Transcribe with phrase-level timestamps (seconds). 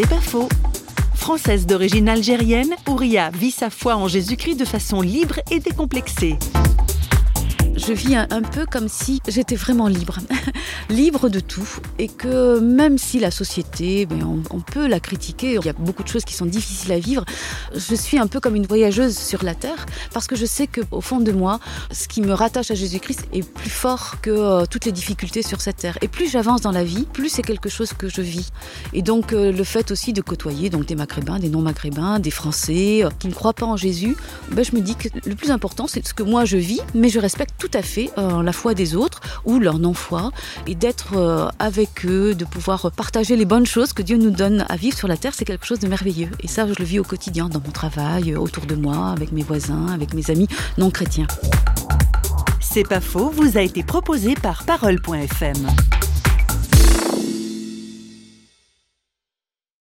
[0.00, 0.48] C'est pas faux.
[1.16, 6.38] Française d'origine algérienne, Ouria vit sa foi en Jésus-Christ de façon libre et décomplexée
[7.88, 10.18] je vis un, peu comme si j'étais vraiment libre,
[10.90, 11.66] libre de tout,
[11.98, 16.02] et que même si la société, ben, on, peut la critiquer, il y a beaucoup
[16.02, 17.24] de choses qui sont difficiles à vivre,
[17.74, 21.00] je suis un peu comme une voyageuse sur la terre, parce que je sais qu'au
[21.00, 24.84] fond de moi, ce qui me rattache à Jésus-Christ est plus fort que euh, toutes
[24.84, 25.96] les difficultés sur cette terre.
[26.02, 28.50] Et plus j'avance dans la vie, plus c'est quelque chose que je vis.
[28.92, 33.02] Et donc euh, le fait aussi de côtoyer donc des maghrébins, des non-maghrébins, des Français
[33.02, 34.14] euh, qui ne croient pas en Jésus,
[34.52, 37.08] ben, je me dis que le plus important, c'est ce que moi je vis, mais
[37.08, 40.30] je respecte tout à fait euh, la foi des autres ou leur non-foi
[40.66, 44.64] et d'être euh, avec eux, de pouvoir partager les bonnes choses que Dieu nous donne
[44.68, 46.30] à vivre sur la terre, c'est quelque chose de merveilleux.
[46.40, 49.32] Et ça, je le vis au quotidien, dans mon travail, euh, autour de moi, avec
[49.32, 51.26] mes voisins, avec mes amis non chrétiens.
[52.60, 55.66] C'est pas faux, vous a été proposé par parole.fm.